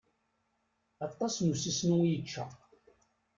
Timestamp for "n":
1.39-1.51